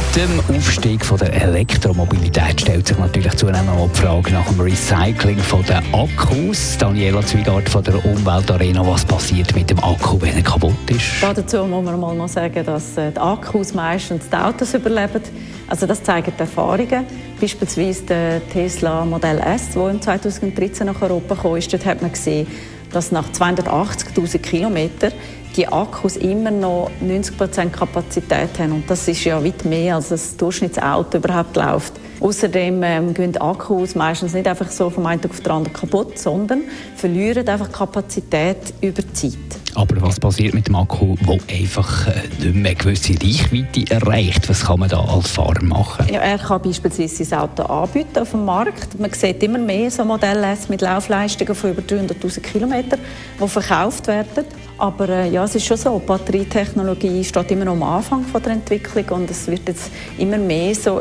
[0.00, 4.60] mit dem Aufstieg von der Elektromobilität stellt sich natürlich zunehmend auch die Frage nach dem
[4.60, 6.76] Recycling von der Akkus.
[6.78, 11.22] Daniela Zwiegart von der Umweltarena, was passiert mit dem Akku, wenn er kaputt ist?
[11.22, 15.22] dazu muss man mal noch sagen, dass äh, die Akkus meistens die Autos überleben.
[15.68, 17.04] Also das zeigen die Erfahrungen.
[17.40, 22.12] Beispielsweise der Tesla Modell S, der im 2013 nach Europa kam, ist, dort hat man
[22.12, 22.46] gesehen,
[22.92, 25.12] dass nach 280.000 Kilometern
[25.56, 28.72] die Akkus immer noch 90% Kapazität haben.
[28.72, 31.94] Und das ist ja weit mehr, als das Durchschnittsauto überhaupt läuft.
[32.20, 36.62] Außerdem ähm, gehen Akkus meistens nicht einfach so vom einen auf den anderen kaputt, sondern
[36.94, 39.59] verlieren einfach Kapazität über die Zeit.
[39.74, 44.48] Aber was passiert mit dem Akku, der einfach äh, nicht mehr eine gewisse Reichweite erreicht?
[44.48, 46.06] Was kann man da als Fahrer machen?
[46.12, 48.98] Ja, er kann beispielsweise sein Auto anbieten auf dem Markt.
[48.98, 53.00] Man sieht immer mehr so Modelle mit Laufleistungen von über 300'000 Kilometern,
[53.40, 54.44] die verkauft werden.
[54.78, 58.42] Aber äh, ja, es ist schon so, die Batterietechnologie steht immer noch am Anfang von
[58.42, 61.00] der Entwicklung und es wird jetzt immer mehr so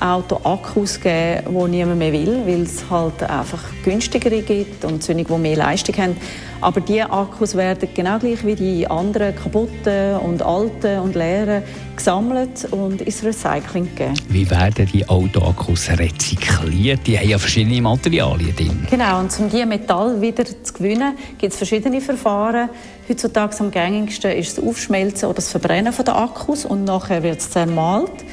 [0.00, 5.38] Elektroauto-Akkus geben, die niemand mehr will, weil es halt einfach günstigere gibt und solche, die
[5.38, 6.16] mehr Leistung haben.
[6.60, 11.62] Aber diese Akkus werden genau gleich wie die anderen kaputten und alten und leeren
[11.94, 14.14] gesammelt und ins Recycling gegeben.
[14.28, 17.06] Wie werden die Autoakkus rezykliert?
[17.06, 18.86] Die haben ja verschiedene Materialien drin.
[18.90, 22.70] Genau, und um diese Metall wieder zu gewinnen, gibt es verschiedene Verfahren.
[23.08, 27.50] Heutzutage am gängigsten ist das Aufschmelzen oder das Verbrennen der Akkus und nachher wird es
[27.50, 28.24] zermalt.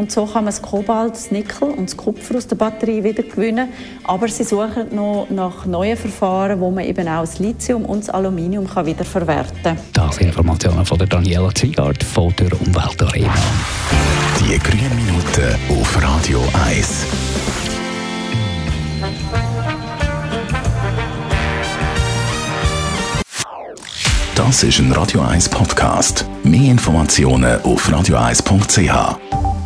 [0.00, 3.22] Und so kann man das Kobalt, das Nickel und das Kupfer aus der Batterie wieder
[3.22, 3.68] gewinnen.
[4.04, 8.08] Aber sie suchen noch nach neuen Verfahren, wo man eben auch das Lithium und das
[8.08, 9.76] Aluminium kann wieder verwerten kann.
[9.92, 13.34] Das Informationen von der Daniela Zwiegart von der Umweltarena.
[14.38, 17.04] Die grünen Minuten auf Radio 1.
[24.34, 26.24] Das ist ein Radio 1 Podcast.
[26.42, 29.59] Mehr Informationen auf radio1.ch.